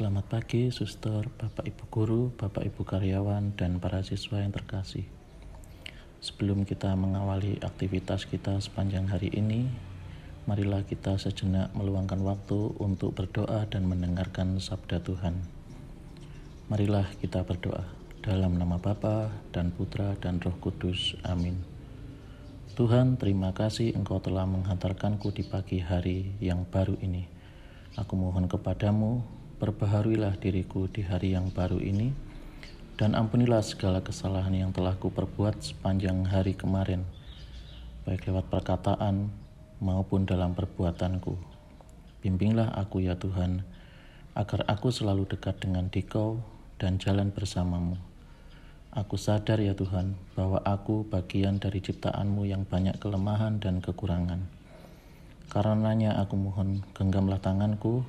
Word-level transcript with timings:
Selamat 0.00 0.32
pagi, 0.32 0.72
suster, 0.72 1.28
bapak 1.28 1.68
ibu 1.68 1.84
guru, 1.92 2.22
bapak 2.32 2.64
ibu 2.72 2.88
karyawan, 2.88 3.52
dan 3.52 3.84
para 3.84 4.00
siswa 4.00 4.40
yang 4.40 4.48
terkasih. 4.48 5.04
Sebelum 6.24 6.64
kita 6.64 6.96
mengawali 6.96 7.60
aktivitas 7.60 8.24
kita 8.24 8.56
sepanjang 8.64 9.12
hari 9.12 9.28
ini, 9.28 9.68
marilah 10.48 10.88
kita 10.88 11.20
sejenak 11.20 11.76
meluangkan 11.76 12.16
waktu 12.24 12.80
untuk 12.80 13.12
berdoa 13.12 13.68
dan 13.68 13.84
mendengarkan 13.92 14.56
sabda 14.56 15.04
Tuhan. 15.04 15.36
Marilah 16.72 17.04
kita 17.20 17.44
berdoa 17.44 17.84
dalam 18.24 18.56
nama 18.56 18.80
Bapa 18.80 19.28
dan 19.52 19.68
Putra 19.68 20.16
dan 20.16 20.40
Roh 20.40 20.56
Kudus. 20.64 21.12
Amin. 21.28 21.60
Tuhan, 22.72 23.20
terima 23.20 23.52
kasih 23.52 23.92
Engkau 23.92 24.16
telah 24.16 24.48
menghantarkanku 24.48 25.28
di 25.28 25.44
pagi 25.44 25.84
hari 25.84 26.40
yang 26.40 26.64
baru 26.64 26.96
ini. 27.04 27.28
Aku 28.00 28.16
mohon 28.16 28.48
kepadamu 28.48 29.39
Perbaharuilah 29.60 30.40
diriku 30.40 30.88
di 30.88 31.04
hari 31.04 31.36
yang 31.36 31.52
baru 31.52 31.76
ini, 31.76 32.16
dan 32.96 33.12
ampunilah 33.12 33.60
segala 33.60 34.00
kesalahan 34.00 34.56
yang 34.56 34.72
telah 34.72 34.96
kuperbuat 34.96 35.60
sepanjang 35.60 36.24
hari 36.24 36.56
kemarin, 36.56 37.04
baik 38.08 38.24
lewat 38.24 38.48
perkataan 38.48 39.28
maupun 39.84 40.24
dalam 40.24 40.56
perbuatanku. 40.56 41.36
Bimbinglah 42.24 42.72
aku 42.72 43.04
ya 43.04 43.20
Tuhan, 43.20 43.60
agar 44.32 44.64
aku 44.64 44.88
selalu 44.88 45.28
dekat 45.28 45.60
dengan 45.60 45.92
Dikau 45.92 46.40
dan 46.80 46.96
jalan 46.96 47.28
bersamamu. 47.28 48.00
Aku 48.96 49.20
sadar 49.20 49.60
ya 49.60 49.76
Tuhan 49.76 50.16
bahwa 50.40 50.64
aku 50.64 51.04
bagian 51.04 51.60
dari 51.60 51.84
ciptaanmu 51.84 52.48
yang 52.48 52.64
banyak 52.64 52.96
kelemahan 52.96 53.60
dan 53.60 53.84
kekurangan. 53.84 54.40
Karenanya 55.52 56.16
aku 56.16 56.40
mohon 56.40 56.80
genggamlah 56.96 57.44
tanganku 57.44 58.08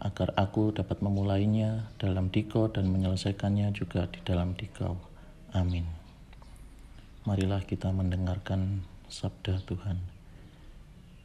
agar 0.00 0.32
aku 0.32 0.72
dapat 0.72 1.04
memulainya 1.04 1.92
dalam 2.00 2.32
dikau 2.32 2.72
dan 2.72 2.88
menyelesaikannya 2.88 3.68
juga 3.76 4.08
di 4.08 4.24
dalam 4.24 4.56
dikau. 4.56 4.96
Amin. 5.52 5.84
Marilah 7.28 7.60
kita 7.68 7.92
mendengarkan 7.92 8.80
sabda 9.12 9.60
Tuhan. 9.68 10.00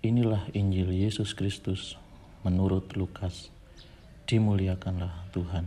Inilah 0.04 0.52
Injil 0.52 0.92
Yesus 0.92 1.32
Kristus 1.32 1.96
menurut 2.44 2.92
Lukas. 3.00 3.48
Dimuliakanlah 4.28 5.32
Tuhan. 5.32 5.66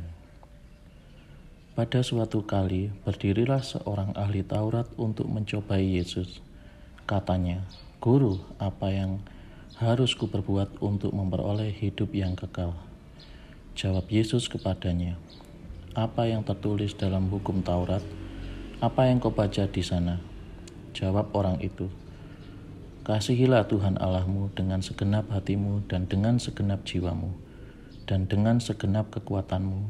Pada 1.79 2.03
suatu 2.03 2.43
kali 2.43 2.91
berdirilah 3.07 3.63
seorang 3.63 4.11
ahli 4.19 4.43
Taurat 4.43 4.91
untuk 4.99 5.31
mencobai 5.31 5.97
Yesus. 5.97 6.43
Katanya, 7.07 7.63
"Guru, 8.03 8.43
apa 8.59 8.91
yang 8.91 9.23
harus 9.79 10.13
kuperbuat 10.19 10.83
untuk 10.83 11.15
memperoleh 11.15 11.71
hidup 11.71 12.11
yang 12.13 12.35
kekal?" 12.35 12.75
Jawab 13.79 14.11
Yesus 14.11 14.51
kepadanya, 14.51 15.15
"Apa 15.95 16.27
yang 16.27 16.43
tertulis 16.43 16.99
dalam 16.99 17.31
hukum 17.31 17.63
Taurat? 17.63 18.03
Apa 18.83 19.07
yang 19.07 19.23
kau 19.23 19.31
baca 19.31 19.71
di 19.71 19.87
sana?" 19.87 20.19
Jawab 20.99 21.31
orang 21.31 21.63
itu, 21.63 21.87
"Kasihilah 23.07 23.71
Tuhan 23.71 23.95
Allahmu 24.03 24.51
dengan 24.59 24.83
segenap 24.83 25.31
hatimu 25.31 25.87
dan 25.87 26.11
dengan 26.11 26.43
segenap 26.43 26.83
jiwamu, 26.83 27.31
dan 28.11 28.27
dengan 28.27 28.59
segenap 28.59 29.15
kekuatanmu, 29.15 29.87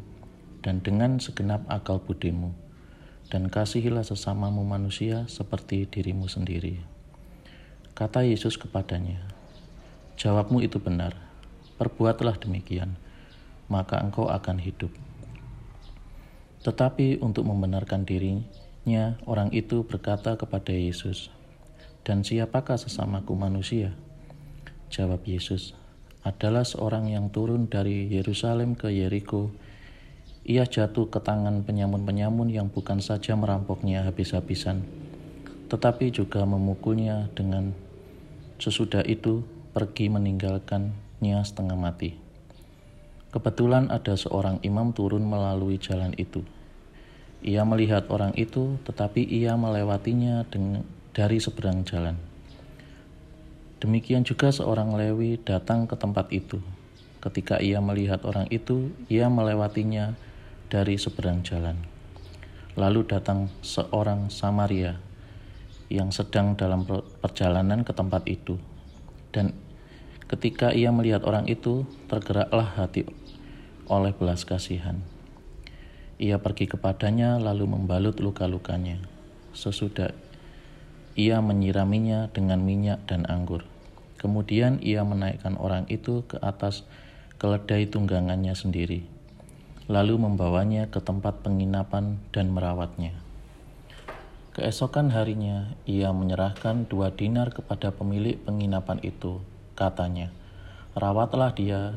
dan 0.60 0.84
dengan 0.84 1.16
segenap 1.16 1.64
akal 1.72 1.96
budimu, 1.96 2.52
dan 3.32 3.48
kasihilah 3.48 4.04
sesamamu 4.04 4.68
manusia 4.68 5.24
seperti 5.32 5.88
dirimu 5.88 6.28
sendiri." 6.28 6.84
Kata 7.96 8.20
Yesus 8.20 8.60
kepadanya, 8.60 9.24
"Jawabmu 10.20 10.60
itu 10.60 10.76
benar, 10.76 11.16
perbuatlah 11.80 12.36
demikian." 12.36 13.07
Maka 13.68 14.00
engkau 14.00 14.26
akan 14.32 14.58
hidup. 14.58 14.90
Tetapi 16.64 17.22
untuk 17.22 17.46
membenarkan 17.46 18.02
dirinya, 18.02 19.14
orang 19.28 19.54
itu 19.54 19.86
berkata 19.86 20.34
kepada 20.34 20.74
Yesus, 20.74 21.30
"Dan 22.02 22.26
siapakah 22.26 22.80
sesamaku 22.80 23.36
manusia?" 23.38 23.94
Jawab 24.88 25.22
Yesus, 25.28 25.76
"Adalah 26.24 26.64
seorang 26.64 27.12
yang 27.12 27.30
turun 27.30 27.68
dari 27.70 28.08
Yerusalem 28.10 28.74
ke 28.74 28.90
Yeriko. 28.90 29.52
Ia 30.48 30.64
jatuh 30.64 31.12
ke 31.12 31.20
tangan 31.20 31.60
penyamun-penyamun 31.62 32.48
yang 32.48 32.72
bukan 32.72 33.04
saja 33.04 33.36
merampoknya 33.36 34.08
habis-habisan, 34.08 34.80
tetapi 35.68 36.08
juga 36.08 36.42
memukulnya 36.48 37.28
dengan 37.36 37.76
sesudah 38.56 39.04
itu 39.04 39.44
pergi 39.76 40.08
meninggalkannya 40.08 41.38
setengah 41.44 41.76
mati." 41.76 42.27
Kebetulan 43.28 43.92
ada 43.92 44.16
seorang 44.16 44.56
imam 44.64 44.96
turun 44.96 45.20
melalui 45.28 45.76
jalan 45.76 46.16
itu. 46.16 46.40
Ia 47.44 47.62
melihat 47.68 48.08
orang 48.08 48.32
itu, 48.40 48.80
tetapi 48.88 49.20
ia 49.20 49.52
melewatinya 49.54 50.48
dari 51.12 51.36
seberang 51.36 51.84
jalan. 51.84 52.16
Demikian 53.78 54.24
juga 54.24 54.50
seorang 54.50 54.96
Lewi 54.96 55.38
datang 55.44 55.86
ke 55.86 55.94
tempat 55.94 56.32
itu. 56.32 56.58
Ketika 57.20 57.60
ia 57.60 57.78
melihat 57.84 58.24
orang 58.24 58.48
itu, 58.48 58.90
ia 59.12 59.28
melewatinya 59.28 60.16
dari 60.72 60.96
seberang 60.96 61.44
jalan. 61.44 61.78
Lalu 62.80 63.06
datang 63.06 63.52
seorang 63.60 64.32
Samaria 64.32 64.96
yang 65.92 66.10
sedang 66.10 66.56
dalam 66.56 66.88
perjalanan 67.20 67.84
ke 67.84 67.92
tempat 67.92 68.24
itu, 68.24 68.56
dan 69.30 69.52
Ketika 70.28 70.76
ia 70.76 70.92
melihat 70.92 71.24
orang 71.24 71.48
itu, 71.48 71.88
tergeraklah 72.12 72.76
hati 72.76 73.08
oleh 73.88 74.12
belas 74.12 74.44
kasihan. 74.44 75.00
Ia 76.20 76.36
pergi 76.36 76.68
kepadanya 76.68 77.40
lalu 77.40 77.64
membalut 77.64 78.20
luka-lukanya. 78.20 79.00
Sesudah 79.56 80.12
ia 81.16 81.40
menyiraminya 81.40 82.28
dengan 82.28 82.60
minyak 82.60 83.08
dan 83.08 83.24
anggur. 83.24 83.64
Kemudian 84.20 84.84
ia 84.84 85.00
menaikkan 85.00 85.56
orang 85.56 85.88
itu 85.88 86.28
ke 86.28 86.36
atas 86.44 86.84
keledai 87.40 87.88
tunggangannya 87.88 88.52
sendiri, 88.52 89.08
lalu 89.88 90.20
membawanya 90.20 90.92
ke 90.92 91.00
tempat 91.00 91.40
penginapan 91.40 92.20
dan 92.36 92.52
merawatnya. 92.52 93.16
Keesokan 94.52 95.08
harinya, 95.14 95.72
ia 95.88 96.12
menyerahkan 96.12 96.84
dua 96.84 97.14
dinar 97.14 97.48
kepada 97.54 97.94
pemilik 97.94 98.36
penginapan 98.42 99.00
itu 99.00 99.40
Katanya, 99.78 100.34
rawatlah 100.98 101.54
dia, 101.54 101.94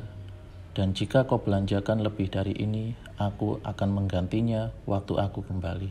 dan 0.77 0.93
jika 0.93 1.25
kau 1.25 1.41
belanjakan 1.41 2.05
lebih 2.05 2.29
dari 2.29 2.53
ini, 2.53 2.93
aku 3.17 3.57
akan 3.65 3.89
menggantinya 3.89 4.69
waktu 4.85 5.17
aku 5.17 5.41
kembali. 5.41 5.89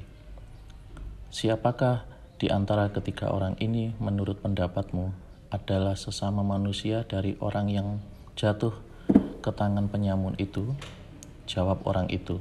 Siapakah 1.35 2.07
di 2.39 2.47
antara 2.47 2.95
ketiga 2.95 3.35
orang 3.35 3.59
ini 3.59 3.91
menurut 3.99 4.39
pendapatmu 4.39 5.11
adalah 5.51 5.99
sesama 5.99 6.47
manusia 6.47 7.03
dari 7.11 7.35
orang 7.43 7.67
yang 7.67 7.99
jatuh 8.39 8.71
ke 9.43 9.51
tangan 9.51 9.91
penyamun 9.91 10.39
itu? 10.39 10.71
Jawab 11.51 11.83
orang 11.91 12.07
itu, 12.07 12.39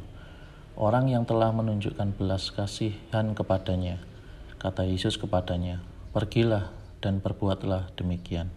orang 0.78 1.10
yang 1.10 1.26
telah 1.26 1.50
menunjukkan 1.50 2.14
belas 2.22 2.54
kasihan 2.54 3.34
kepadanya. 3.34 3.98
Kata 4.62 4.86
Yesus 4.86 5.18
kepadanya, 5.18 5.82
pergilah 6.14 6.70
dan 7.02 7.18
perbuatlah 7.18 7.90
demikian. 7.98 8.54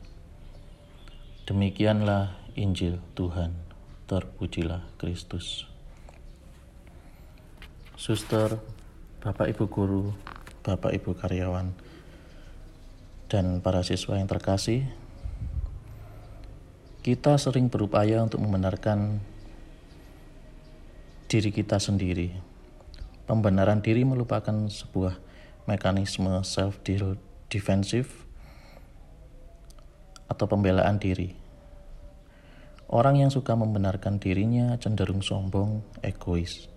Demikianlah 1.43 2.39
Injil 2.55 3.03
Tuhan. 3.19 3.51
Terpujilah 4.07 4.87
Kristus. 4.95 5.67
Suster, 7.99 8.63
Bapak 9.19 9.51
Ibu 9.51 9.67
guru, 9.67 10.15
Bapak 10.63 10.95
Ibu 10.95 11.19
karyawan, 11.19 11.75
dan 13.27 13.59
para 13.59 13.83
siswa 13.83 14.23
yang 14.23 14.31
terkasih, 14.31 14.87
kita 17.03 17.35
sering 17.43 17.67
berupaya 17.67 18.23
untuk 18.23 18.39
membenarkan 18.39 19.19
diri 21.27 21.51
kita 21.51 21.83
sendiri. 21.83 22.39
Pembenaran 23.27 23.83
diri 23.83 24.07
merupakan 24.07 24.71
sebuah 24.71 25.19
mekanisme 25.67 26.39
self 26.47 26.79
defensive 27.51 28.31
atau 30.31 30.49
pembelaan 30.49 30.97
diri. 30.97 31.42
Orang 32.93 33.17
yang 33.17 33.33
suka 33.33 33.57
membenarkan 33.57 34.21
dirinya 34.21 34.77
cenderung 34.77 35.25
sombong, 35.25 35.81
egois, 36.05 36.69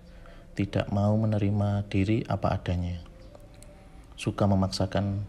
tidak 0.56 0.88
mau 0.88 1.12
menerima 1.19 1.83
diri 1.91 2.23
apa 2.31 2.56
adanya, 2.56 3.03
suka 4.15 4.47
memaksakan 4.47 5.27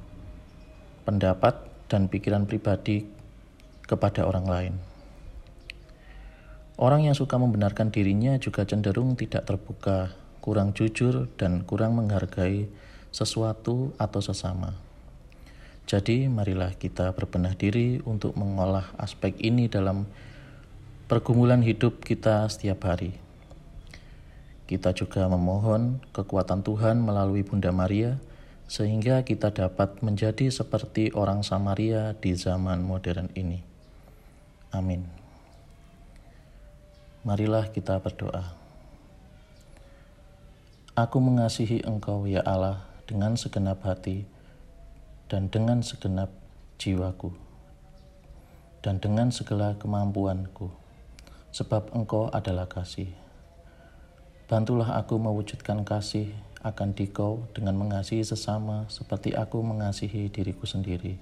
pendapat 1.03 1.59
dan 1.91 2.07
pikiran 2.07 2.47
pribadi 2.47 3.03
kepada 3.83 4.31
orang 4.31 4.47
lain. 4.47 4.75
Orang 6.79 7.03
yang 7.03 7.19
suka 7.19 7.35
membenarkan 7.35 7.91
dirinya 7.91 8.39
juga 8.39 8.63
cenderung 8.63 9.19
tidak 9.19 9.43
terbuka, 9.43 10.15
kurang 10.39 10.71
jujur, 10.71 11.27
dan 11.35 11.67
kurang 11.67 11.99
menghargai 11.99 12.71
sesuatu 13.11 13.91
atau 13.99 14.23
sesama. 14.23 14.79
Jadi, 15.91 16.31
marilah 16.31 16.79
kita 16.79 17.11
berbenah 17.11 17.59
diri 17.59 17.99
untuk 18.07 18.39
mengolah 18.39 18.95
aspek 19.03 19.35
ini 19.43 19.67
dalam 19.67 20.07
pergumulan 21.07 21.63
hidup 21.63 22.03
kita 22.03 22.51
setiap 22.51 22.83
hari. 22.91 23.15
Kita 24.67 24.91
juga 24.91 25.31
memohon 25.31 26.03
kekuatan 26.11 26.67
Tuhan 26.67 26.99
melalui 26.99 27.47
Bunda 27.47 27.71
Maria, 27.71 28.19
sehingga 28.67 29.23
kita 29.23 29.55
dapat 29.55 30.03
menjadi 30.03 30.51
seperti 30.51 31.15
orang 31.15 31.47
Samaria 31.47 32.19
di 32.19 32.35
zaman 32.35 32.83
modern 32.83 33.31
ini. 33.39 33.63
Amin. 34.75 35.07
Marilah 37.23 37.71
kita 37.71 38.03
berdoa. 38.03 38.59
Aku 40.99 41.23
mengasihi 41.23 41.87
Engkau, 41.87 42.27
ya 42.27 42.43
Allah, 42.43 42.83
dengan 43.07 43.39
segenap 43.39 43.87
hati 43.87 44.27
dan 45.31 45.47
dengan 45.47 45.87
segenap 45.87 46.35
jiwaku, 46.83 47.31
dan 48.83 48.99
dengan 48.99 49.31
segala 49.31 49.79
kemampuanku, 49.79 50.86
sebab 51.57 51.97
Engkau 51.97 52.29
adalah 52.29 52.69
kasih. 52.69 53.09
Bantulah 54.45 55.01
aku 55.01 55.17
mewujudkan 55.17 55.89
kasih 55.89 56.37
akan 56.61 56.93
dikau 56.93 57.49
dengan 57.57 57.81
mengasihi 57.81 58.21
sesama 58.21 58.85
seperti 58.93 59.33
aku 59.33 59.65
mengasihi 59.65 60.29
diriku 60.29 60.69
sendiri. 60.69 61.17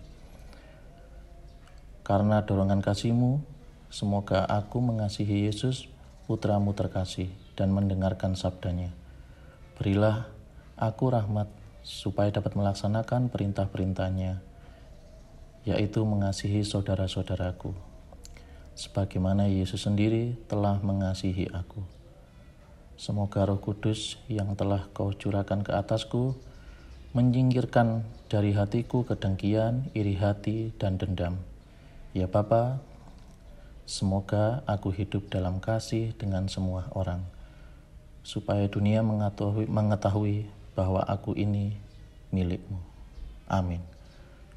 Karena 2.02 2.42
dorongan 2.42 2.82
kasihmu, 2.82 3.46
semoga 3.94 4.42
aku 4.42 4.82
mengasihi 4.82 5.46
Yesus, 5.46 5.86
putramu 6.26 6.74
terkasih, 6.74 7.30
dan 7.54 7.70
mendengarkan 7.70 8.34
sabdanya. 8.34 8.90
Berilah 9.78 10.26
aku 10.74 11.14
rahmat 11.14 11.46
supaya 11.86 12.34
dapat 12.34 12.58
melaksanakan 12.58 13.30
perintah-perintahnya, 13.30 14.42
yaitu 15.62 16.02
mengasihi 16.02 16.66
saudara-saudaraku, 16.66 17.93
sebagaimana 18.74 19.46
Yesus 19.46 19.86
sendiri 19.86 20.38
telah 20.50 20.82
mengasihi 20.82 21.50
aku. 21.50 21.82
Semoga 22.94 23.46
Roh 23.46 23.58
Kudus 23.58 24.22
yang 24.30 24.54
telah 24.54 24.86
Kau 24.94 25.10
curahkan 25.10 25.66
ke 25.66 25.74
atasku 25.74 26.38
menyingkirkan 27.14 28.02
dari 28.26 28.50
hatiku 28.54 29.06
kedengkian, 29.06 29.90
iri 29.94 30.18
hati, 30.18 30.74
dan 30.78 30.98
dendam. 30.98 31.38
Ya 32.10 32.26
Bapa, 32.26 32.82
semoga 33.86 34.66
aku 34.66 34.90
hidup 34.90 35.30
dalam 35.30 35.62
kasih 35.62 36.10
dengan 36.18 36.50
semua 36.50 36.90
orang, 36.94 37.22
supaya 38.26 38.66
dunia 38.66 39.06
mengetahui, 39.06 39.70
mengetahui 39.70 40.50
bahwa 40.74 41.06
aku 41.06 41.38
ini 41.38 41.78
milikmu. 42.34 42.82
Amin. 43.46 43.82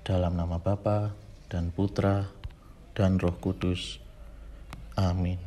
Dalam 0.02 0.34
nama 0.34 0.58
Bapa 0.58 1.14
dan 1.54 1.70
Putra 1.70 2.26
dan 2.98 3.22
Roh 3.22 3.38
Kudus. 3.38 4.02
Amin. 4.98 5.47